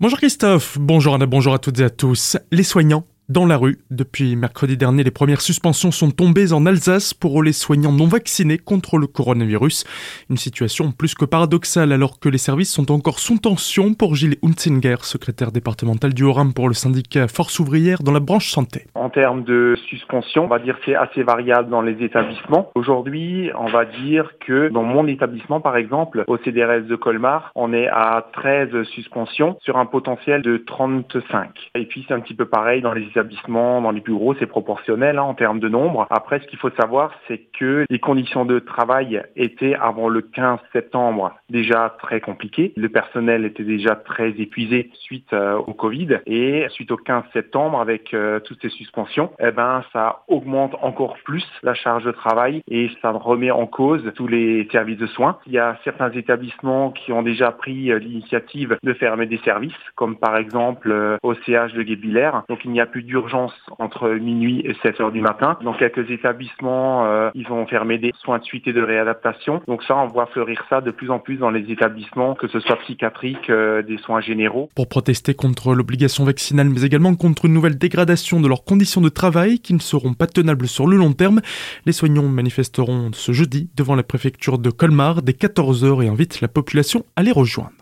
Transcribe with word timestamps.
Bonjour 0.00 0.16
Christophe, 0.16 0.78
bonjour 0.80 1.14
Anna, 1.14 1.26
bonjour 1.26 1.52
à 1.52 1.58
toutes 1.58 1.78
et 1.78 1.84
à 1.84 1.90
tous. 1.90 2.38
Les 2.50 2.62
soignants 2.62 3.04
dans 3.30 3.46
la 3.46 3.56
rue. 3.56 3.78
Depuis 3.90 4.34
mercredi 4.34 4.76
dernier, 4.76 5.04
les 5.04 5.12
premières 5.12 5.40
suspensions 5.40 5.92
sont 5.92 6.10
tombées 6.10 6.52
en 6.52 6.66
Alsace 6.66 7.14
pour 7.14 7.44
les 7.44 7.52
soignants 7.52 7.92
non 7.92 8.06
vaccinés 8.06 8.58
contre 8.58 8.98
le 8.98 9.06
coronavirus. 9.06 9.84
Une 10.28 10.36
situation 10.36 10.90
plus 10.90 11.14
que 11.14 11.24
paradoxale 11.24 11.92
alors 11.92 12.18
que 12.18 12.28
les 12.28 12.38
services 12.38 12.72
sont 12.72 12.90
encore 12.90 13.20
sous 13.20 13.38
tension 13.38 13.94
pour 13.94 14.16
Gilles 14.16 14.36
Hunzinger, 14.42 14.96
secrétaire 15.02 15.52
départemental 15.52 16.12
du 16.12 16.24
Haut-Rhin 16.24 16.50
pour 16.50 16.66
le 16.66 16.74
syndicat 16.74 17.28
Force 17.28 17.60
ouvrière 17.60 18.02
dans 18.02 18.10
la 18.10 18.18
branche 18.18 18.50
santé. 18.50 18.86
En 18.96 19.10
termes 19.10 19.44
de 19.44 19.76
suspension, 19.88 20.44
on 20.46 20.48
va 20.48 20.58
dire 20.58 20.76
que 20.80 20.86
c'est 20.86 20.96
assez 20.96 21.22
variable 21.22 21.70
dans 21.70 21.82
les 21.82 22.02
établissements. 22.02 22.72
Aujourd'hui, 22.74 23.50
on 23.56 23.66
va 23.66 23.84
dire 23.84 24.32
que 24.44 24.70
dans 24.70 24.82
mon 24.82 25.06
établissement, 25.06 25.60
par 25.60 25.76
exemple, 25.76 26.24
au 26.26 26.36
CDRS 26.38 26.88
de 26.88 26.96
Colmar, 26.96 27.52
on 27.54 27.72
est 27.72 27.86
à 27.86 28.26
13 28.32 28.82
suspensions 28.92 29.56
sur 29.62 29.76
un 29.76 29.86
potentiel 29.86 30.42
de 30.42 30.56
35. 30.56 31.50
Et 31.76 31.84
puis 31.84 32.04
c'est 32.08 32.14
un 32.14 32.20
petit 32.20 32.34
peu 32.34 32.46
pareil 32.46 32.82
dans 32.82 32.92
les 32.92 33.02
établissements 33.02 33.19
dans 33.50 33.90
les 33.90 34.00
bureaux, 34.00 34.34
c'est 34.38 34.46
proportionnel 34.46 35.18
hein, 35.18 35.22
en 35.22 35.34
termes 35.34 35.60
de 35.60 35.68
nombre. 35.68 36.06
Après, 36.10 36.40
ce 36.40 36.46
qu'il 36.46 36.58
faut 36.58 36.70
savoir, 36.70 37.12
c'est 37.26 37.38
que 37.58 37.84
les 37.88 37.98
conditions 37.98 38.44
de 38.44 38.58
travail 38.58 39.22
étaient 39.36 39.74
avant 39.74 40.08
le 40.08 40.22
15 40.22 40.58
septembre 40.72 41.34
déjà 41.48 41.96
très 42.00 42.20
compliquées. 42.20 42.72
Le 42.76 42.88
personnel 42.88 43.44
était 43.44 43.64
déjà 43.64 43.96
très 43.96 44.30
épuisé 44.30 44.90
suite 44.94 45.32
euh, 45.32 45.56
au 45.56 45.74
Covid 45.74 46.20
et 46.26 46.66
suite 46.70 46.90
au 46.90 46.96
15 46.96 47.24
septembre, 47.32 47.80
avec 47.80 48.14
euh, 48.14 48.40
toutes 48.40 48.60
ces 48.62 48.68
suspensions, 48.68 49.30
eh 49.40 49.50
ben 49.50 49.82
ça 49.92 50.22
augmente 50.28 50.74
encore 50.82 51.16
plus 51.24 51.44
la 51.62 51.74
charge 51.74 52.04
de 52.04 52.12
travail 52.12 52.62
et 52.68 52.90
ça 53.02 53.10
remet 53.10 53.50
en 53.50 53.66
cause 53.66 54.12
tous 54.14 54.26
les 54.26 54.68
services 54.70 54.98
de 54.98 55.06
soins. 55.06 55.38
Il 55.46 55.52
y 55.52 55.58
a 55.58 55.78
certains 55.84 56.10
établissements 56.12 56.90
qui 56.90 57.12
ont 57.12 57.22
déjà 57.22 57.50
pris 57.50 57.90
euh, 57.90 57.98
l'initiative 57.98 58.76
de 58.82 58.92
fermer 58.94 59.26
des 59.26 59.38
services, 59.38 59.72
comme 59.96 60.16
par 60.16 60.36
exemple 60.36 61.18
au 61.22 61.34
CH 61.34 61.72
de 61.74 61.82
Guébillère. 61.82 62.44
Donc 62.48 62.64
il 62.64 62.70
n'y 62.70 62.80
a 62.80 62.86
plus 62.86 63.02
d'urgence 63.10 63.52
entre 63.78 64.08
minuit 64.08 64.62
et 64.64 64.74
7 64.82 65.00
heures 65.00 65.12
du 65.12 65.20
matin. 65.20 65.58
Dans 65.62 65.74
quelques 65.74 66.10
établissements, 66.10 67.04
euh, 67.04 67.30
ils 67.34 67.50
ont 67.50 67.66
fermé 67.66 67.98
des 67.98 68.12
soins 68.22 68.38
de 68.38 68.44
suite 68.44 68.66
et 68.66 68.72
de 68.72 68.80
réadaptation. 68.80 69.60
Donc 69.68 69.82
ça, 69.82 69.96
on 69.96 70.06
voit 70.06 70.26
fleurir 70.26 70.64
ça 70.70 70.80
de 70.80 70.90
plus 70.90 71.10
en 71.10 71.18
plus 71.18 71.36
dans 71.36 71.50
les 71.50 71.70
établissements, 71.70 72.34
que 72.34 72.48
ce 72.48 72.60
soit 72.60 72.76
psychiatrique, 72.76 73.50
euh, 73.50 73.82
des 73.82 73.98
soins 73.98 74.20
généraux. 74.20 74.70
Pour 74.74 74.88
protester 74.88 75.34
contre 75.34 75.74
l'obligation 75.74 76.24
vaccinale, 76.24 76.70
mais 76.70 76.82
également 76.82 77.14
contre 77.14 77.44
une 77.44 77.52
nouvelle 77.52 77.76
dégradation 77.76 78.40
de 78.40 78.48
leurs 78.48 78.64
conditions 78.64 79.00
de 79.00 79.08
travail 79.08 79.58
qui 79.58 79.74
ne 79.74 79.80
seront 79.80 80.14
pas 80.14 80.26
tenables 80.26 80.68
sur 80.68 80.86
le 80.86 80.96
long 80.96 81.12
terme, 81.12 81.40
les 81.84 81.92
soignants 81.92 82.28
manifesteront 82.28 83.10
ce 83.12 83.32
jeudi 83.32 83.70
devant 83.76 83.96
la 83.96 84.02
préfecture 84.02 84.58
de 84.58 84.70
Colmar 84.70 85.22
dès 85.22 85.32
14h 85.32 86.04
et 86.04 86.08
invitent 86.08 86.40
la 86.40 86.48
population 86.48 87.04
à 87.16 87.22
les 87.22 87.32
rejoindre 87.32 87.79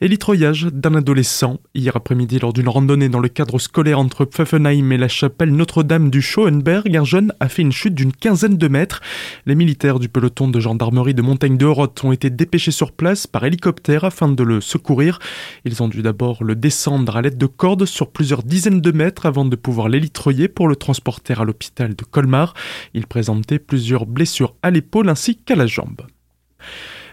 et 0.00 0.08
l'itroyage 0.08 0.66
d'un 0.66 0.94
adolescent. 0.94 1.58
Hier 1.74 1.96
après-midi, 1.96 2.38
lors 2.38 2.52
d'une 2.52 2.68
randonnée 2.68 3.08
dans 3.08 3.20
le 3.20 3.28
cadre 3.28 3.58
scolaire 3.58 3.98
entre 3.98 4.24
Pfaffenheim 4.24 4.92
et 4.92 4.96
la 4.96 5.08
chapelle 5.08 5.50
Notre-Dame 5.50 6.10
du 6.10 6.22
Schauenberg, 6.22 6.94
un 6.96 7.04
jeune 7.04 7.32
a 7.40 7.48
fait 7.48 7.62
une 7.62 7.72
chute 7.72 7.94
d'une 7.94 8.12
quinzaine 8.12 8.56
de 8.56 8.68
mètres. 8.68 9.00
Les 9.46 9.54
militaires 9.54 9.98
du 9.98 10.08
peloton 10.08 10.48
de 10.48 10.60
gendarmerie 10.60 11.14
de 11.14 11.22
Montagne 11.22 11.56
de 11.56 11.66
Horotte 11.66 12.02
ont 12.04 12.12
été 12.12 12.30
dépêchés 12.30 12.70
sur 12.70 12.92
place 12.92 13.26
par 13.26 13.44
hélicoptère 13.44 14.04
afin 14.04 14.28
de 14.28 14.42
le 14.42 14.60
secourir. 14.60 15.18
Ils 15.64 15.82
ont 15.82 15.88
dû 15.88 16.02
d'abord 16.02 16.44
le 16.44 16.54
descendre 16.54 17.16
à 17.16 17.22
l'aide 17.22 17.38
de 17.38 17.46
cordes 17.46 17.86
sur 17.86 18.10
plusieurs 18.10 18.42
dizaines 18.42 18.80
de 18.80 18.92
mètres 18.92 19.26
avant 19.26 19.44
de 19.44 19.56
pouvoir 19.56 19.88
l'élitroyer 19.88 20.48
pour 20.48 20.68
le 20.68 20.76
transporter 20.76 21.34
à 21.34 21.44
l'hôpital 21.44 21.94
de 21.94 22.04
Colmar. 22.04 22.54
Il 22.94 23.06
présentait 23.06 23.58
plusieurs 23.58 24.06
blessures 24.06 24.54
à 24.62 24.70
l'épaule 24.70 25.08
ainsi 25.08 25.36
qu'à 25.36 25.56
la 25.56 25.66
jambe. 25.66 26.02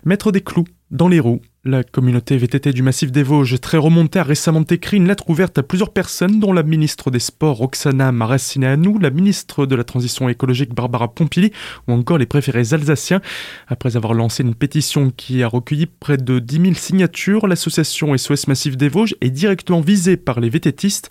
Mettre 0.06 0.31
des 0.31 0.42
clous 0.42 0.66
dans 0.92 1.08
les 1.08 1.20
roues, 1.20 1.42
la 1.66 1.81
communauté 1.81 2.36
VTT 2.36 2.73
du 2.73 2.83
massif 2.83 3.09
des 3.09 3.23
Vosges, 3.23 3.58
très 3.61 3.78
remontée, 3.78 4.19
a 4.19 4.23
récemment 4.23 4.66
écrit 4.69 4.97
une 4.97 5.08
lettre 5.08 5.30
ouverte 5.30 5.58
à 5.58 5.64
plusieurs 5.64 5.94
personnes, 5.94 6.42
dont 6.42 6.52
la 6.52 6.61
ministre 6.61 7.09
des 7.09 7.19
Sports 7.19 7.56
Roxana 7.56 8.11
Maracineanu, 8.11 9.00
la 9.00 9.11
ministre 9.11 9.66
de 9.66 9.73
la 9.73 9.86
Transition 9.86 10.28
écologique 10.28 10.75
Barbara 10.75 11.14
Pompili, 11.14 11.53
ou 11.88 11.94
encore 11.94 12.18
les 12.18 12.25
préférés 12.25 12.73
alsaciens. 12.73 13.22
Après 13.69 13.96
avoir 13.96 14.13
lancé 14.13 14.44
une 14.44 14.56
pétition 14.56 15.09
qui 15.16 15.41
a 15.41 15.47
recueilli 15.47 15.85
près 15.85 16.18
de 16.18 16.40
10 16.40 16.62
000 16.62 16.73
signatures, 16.73 17.47
l'association 17.47 18.16
SOS 18.18 18.47
Massif 18.47 18.75
des 18.75 18.90
Vosges 18.90 19.16
est 19.22 19.29
directement 19.29 19.79
visée 19.79 20.18
par 20.18 20.41
les 20.41 20.50
VTTistes. 20.50 21.09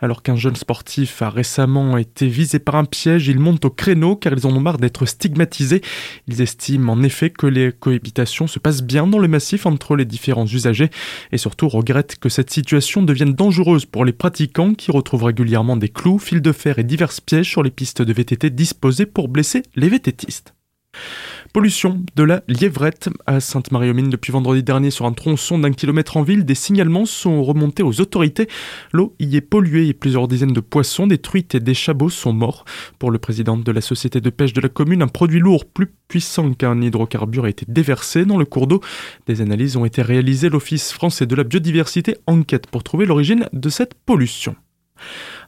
Alors 0.00 0.24
qu'un 0.24 0.34
jeune 0.34 0.56
sportif 0.56 1.22
a 1.22 1.30
récemment 1.30 1.96
été 1.96 2.26
visé 2.26 2.58
par 2.58 2.74
un 2.74 2.86
piège, 2.86 3.28
ils 3.28 3.38
montent 3.38 3.66
au 3.66 3.70
créneau 3.70 4.16
car 4.16 4.32
ils 4.32 4.48
en 4.48 4.50
ont 4.50 4.60
marre 4.60 4.78
d'être 4.78 5.06
stigmatisés. 5.06 5.80
Ils 6.26 6.40
estiment 6.40 6.92
en 6.92 7.04
effet 7.04 7.30
que 7.30 7.46
les 7.46 7.70
cohabitations 7.70 8.48
se 8.48 8.58
passent 8.58 8.82
bien 8.82 9.06
dans 9.06 9.20
le 9.20 9.28
massif 9.28 9.64
entre 9.64 9.91
les 9.96 10.04
différents 10.04 10.46
usagers 10.46 10.90
et 11.32 11.38
surtout 11.38 11.68
regrette 11.68 12.18
que 12.18 12.28
cette 12.28 12.50
situation 12.50 13.02
devienne 13.02 13.34
dangereuse 13.34 13.86
pour 13.86 14.04
les 14.04 14.12
pratiquants 14.12 14.74
qui 14.74 14.90
retrouvent 14.90 15.24
régulièrement 15.24 15.76
des 15.76 15.88
clous, 15.88 16.18
fils 16.18 16.42
de 16.42 16.52
fer 16.52 16.78
et 16.78 16.84
divers 16.84 17.12
pièges 17.24 17.50
sur 17.50 17.62
les 17.62 17.70
pistes 17.70 18.02
de 18.02 18.12
VTT 18.12 18.50
disposées 18.50 19.06
pour 19.06 19.28
blesser 19.28 19.62
les 19.76 19.88
VTTistes. 19.88 20.54
Pollution 21.52 22.02
de 22.16 22.22
la 22.22 22.42
lièvrette 22.48 23.10
à 23.26 23.38
Sainte-Marie-aux-Mines 23.38 24.08
depuis 24.08 24.32
vendredi 24.32 24.62
dernier 24.62 24.90
sur 24.90 25.04
un 25.04 25.12
tronçon 25.12 25.58
d'un 25.58 25.72
kilomètre 25.72 26.16
en 26.16 26.22
ville. 26.22 26.46
Des 26.46 26.54
signalements 26.54 27.04
sont 27.04 27.44
remontés 27.44 27.82
aux 27.82 28.00
autorités. 28.00 28.48
L'eau 28.90 29.14
y 29.18 29.36
est 29.36 29.42
polluée 29.42 29.86
et 29.86 29.92
plusieurs 29.92 30.28
dizaines 30.28 30.54
de 30.54 30.60
poissons, 30.60 31.06
des 31.06 31.18
truites 31.18 31.54
et 31.54 31.60
des 31.60 31.74
chabots 31.74 32.08
sont 32.08 32.32
morts. 32.32 32.64
Pour 32.98 33.10
le 33.10 33.18
président 33.18 33.58
de 33.58 33.70
la 33.70 33.82
société 33.82 34.22
de 34.22 34.30
pêche 34.30 34.54
de 34.54 34.62
la 34.62 34.70
commune, 34.70 35.02
un 35.02 35.08
produit 35.08 35.40
lourd 35.40 35.66
plus 35.66 35.92
puissant 36.08 36.54
qu'un 36.54 36.80
hydrocarbure 36.80 37.44
a 37.44 37.50
été 37.50 37.66
déversé 37.68 38.24
dans 38.24 38.38
le 38.38 38.46
cours 38.46 38.66
d'eau. 38.66 38.80
Des 39.26 39.42
analyses 39.42 39.76
ont 39.76 39.84
été 39.84 40.00
réalisées. 40.00 40.48
L'Office 40.48 40.90
français 40.90 41.26
de 41.26 41.36
la 41.36 41.44
biodiversité 41.44 42.16
enquête 42.26 42.66
pour 42.66 42.82
trouver 42.82 43.04
l'origine 43.04 43.46
de 43.52 43.68
cette 43.68 43.92
pollution. 43.92 44.56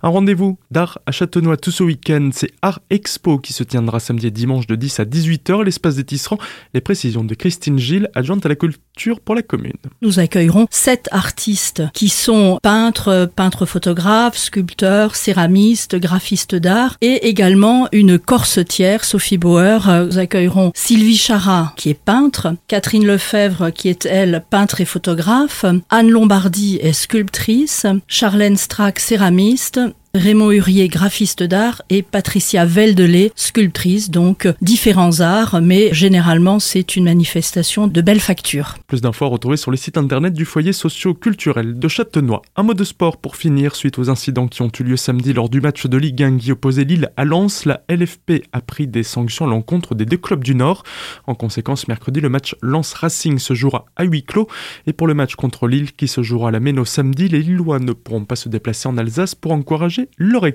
Un 0.02 0.08
rendez-vous 0.08 0.58
d'art 0.70 0.98
à 1.06 1.12
Châtenois 1.12 1.56
tout 1.56 1.70
ce 1.70 1.82
week-end, 1.82 2.28
c'est 2.32 2.50
Art 2.60 2.80
Expo 2.90 3.38
qui 3.38 3.52
se 3.52 3.62
tiendra 3.62 4.00
samedi 4.00 4.26
et 4.26 4.30
dimanche 4.30 4.66
de 4.66 4.74
10 4.76 5.00
à 5.00 5.04
18h, 5.04 5.64
l'espace 5.64 5.96
des 5.96 6.04
tisserands. 6.04 6.38
Les 6.74 6.80
précisions 6.80 7.24
de 7.24 7.34
Christine 7.34 7.78
Gilles, 7.78 8.10
adjointe 8.14 8.44
à 8.44 8.48
la 8.48 8.54
culture 8.54 9.20
pour 9.20 9.34
la 9.34 9.42
commune. 9.42 9.72
Nous 10.02 10.18
accueillerons 10.18 10.66
sept 10.70 11.08
artistes 11.10 11.82
qui 11.94 12.08
sont 12.08 12.58
peintres, 12.62 13.30
peintres 13.34 13.66
photographes, 13.66 14.36
sculpteurs, 14.36 15.16
céramistes, 15.16 15.96
graphistes 15.96 16.54
d'art 16.54 16.96
et 17.00 17.28
également 17.28 17.88
une 17.92 18.18
corsetière, 18.18 19.04
Sophie 19.04 19.38
Bauer. 19.38 19.78
Nous 20.06 20.18
accueillerons 20.18 20.72
Sylvie 20.74 21.16
Chara 21.16 21.72
qui 21.76 21.90
est 21.90 21.94
peintre, 21.94 22.54
Catherine 22.68 23.06
Lefebvre 23.06 23.70
qui 23.72 23.88
est 23.88 24.04
elle 24.06 24.44
peintre 24.50 24.80
et 24.80 24.84
photographe, 24.84 25.64
Anne 25.90 26.10
Lombardi 26.10 26.78
est 26.80 26.92
sculptrice, 26.92 27.86
Charlène 28.06 28.56
Strack 28.56 28.98
céramiste, 28.98 29.43
economista 29.44 29.94
Raymond 30.16 30.52
Hurier, 30.52 30.86
graphiste 30.86 31.42
d'art, 31.42 31.82
et 31.90 32.02
Patricia 32.02 32.64
Veldelay, 32.64 33.32
sculptrice, 33.34 34.10
donc 34.10 34.46
différents 34.62 35.18
arts, 35.18 35.60
mais 35.60 35.92
généralement 35.92 36.60
c'est 36.60 36.94
une 36.94 37.06
manifestation 37.06 37.88
de 37.88 38.00
belle 38.00 38.20
facture. 38.20 38.76
Plus 38.86 39.00
d'infos 39.00 39.24
à 39.24 39.28
retrouver 39.28 39.56
sur 39.56 39.72
les 39.72 39.76
sites 39.76 39.98
internet 39.98 40.32
du 40.32 40.44
foyer 40.44 40.72
socio-culturel 40.72 41.80
de 41.80 41.88
Châtenois. 41.88 42.42
Un 42.54 42.62
mot 42.62 42.74
de 42.74 42.84
sport 42.84 43.16
pour 43.16 43.34
finir, 43.34 43.74
suite 43.74 43.98
aux 43.98 44.08
incidents 44.08 44.46
qui 44.46 44.62
ont 44.62 44.70
eu 44.78 44.84
lieu 44.84 44.96
samedi 44.96 45.32
lors 45.32 45.48
du 45.48 45.60
match 45.60 45.86
de 45.86 45.96
Ligue 45.96 46.22
1 46.22 46.38
qui 46.38 46.52
opposait 46.52 46.84
Lille 46.84 47.10
à 47.16 47.24
Lens, 47.24 47.64
la 47.64 47.80
LFP 47.88 48.44
a 48.52 48.60
pris 48.60 48.86
des 48.86 49.02
sanctions 49.02 49.46
à 49.46 49.48
l'encontre 49.48 49.96
des 49.96 50.06
deux 50.06 50.16
clubs 50.16 50.44
du 50.44 50.54
Nord. 50.54 50.84
En 51.26 51.34
conséquence, 51.34 51.88
mercredi, 51.88 52.20
le 52.20 52.28
match 52.28 52.54
Lens 52.62 52.92
Racing 52.92 53.40
se 53.40 53.54
jouera 53.54 53.86
à 53.96 54.04
huis 54.04 54.22
clos, 54.22 54.46
et 54.86 54.92
pour 54.92 55.08
le 55.08 55.14
match 55.14 55.34
contre 55.34 55.66
Lille 55.66 55.90
qui 55.90 56.06
se 56.06 56.22
jouera 56.22 56.50
à 56.50 56.52
la 56.52 56.60
Méno 56.60 56.84
samedi, 56.84 57.26
les 57.26 57.42
Lillois 57.42 57.80
ne 57.80 57.92
pourront 57.92 58.24
pas 58.24 58.36
se 58.36 58.48
déplacer 58.48 58.86
en 58.86 58.96
Alsace 58.96 59.34
pour 59.34 59.50
encourager 59.50 60.03
équipe. 60.18 60.54